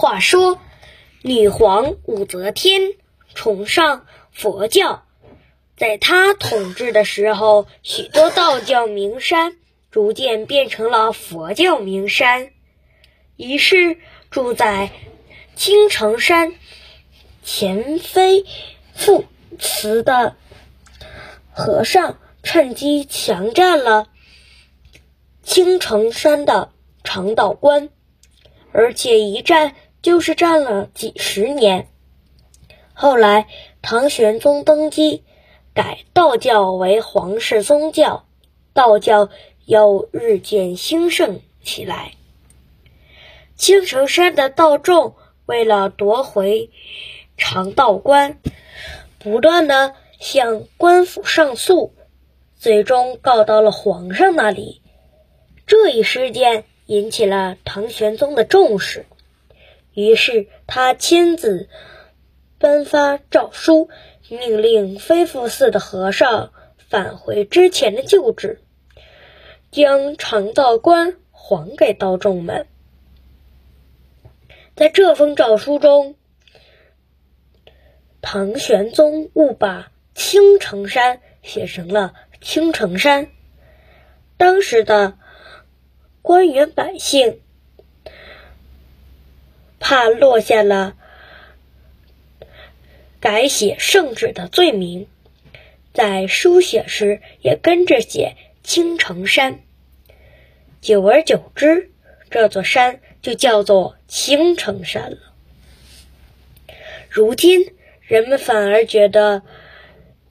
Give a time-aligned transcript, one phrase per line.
[0.00, 0.60] 话说，
[1.22, 2.92] 女皇武则天
[3.34, 5.02] 崇尚佛教，
[5.76, 9.56] 在她统治的时候，许多道教名山
[9.90, 12.52] 逐渐变成了佛教名山。
[13.34, 13.98] 于是，
[14.30, 14.92] 住在
[15.56, 16.54] 青城山
[17.42, 18.44] 前妃
[18.94, 19.24] 复
[19.58, 20.36] 祠的
[21.50, 24.06] 和尚趁机强占了
[25.42, 26.70] 青城山的
[27.02, 27.88] 长道关，
[28.70, 29.74] 而且一战。
[30.02, 31.88] 就是占了几十年。
[32.92, 33.46] 后来，
[33.82, 35.22] 唐玄宗登基，
[35.74, 38.26] 改道教为皇室宗教，
[38.72, 39.28] 道教
[39.64, 42.12] 又日渐兴盛起来。
[43.56, 45.14] 青城山的道众
[45.46, 46.70] 为了夺回
[47.36, 48.38] 长道观，
[49.18, 51.92] 不断的向官府上诉，
[52.56, 54.82] 最终告到了皇上那里。
[55.66, 59.06] 这一事件引起了唐玄宗的重视。
[59.98, 61.68] 于是他亲自
[62.56, 63.90] 颁发诏书，
[64.28, 68.62] 命令飞福寺的和尚返回之前的旧址，
[69.72, 72.68] 将长道观还给道众们。
[74.76, 76.14] 在这封诏书中，
[78.20, 83.32] 唐玄宗误把青城山写成了青城山。
[84.36, 85.18] 当时的
[86.22, 87.40] 官员百姓。
[89.80, 90.96] 怕落下了
[93.20, 95.06] 改写圣旨的罪名，
[95.92, 99.60] 在书写时也跟着写青城山。
[100.80, 101.90] 久而久之，
[102.30, 105.18] 这座山就叫做青城山了。
[107.08, 109.42] 如今，人们反而觉得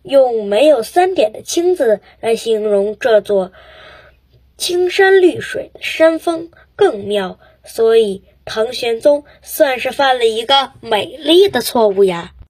[0.03, 3.51] 用没有三点的“青”字来形容这座
[4.57, 8.23] 青山绿水的山峰更妙，所以。
[8.47, 12.31] 唐玄宗算是犯了一个美丽的错误呀。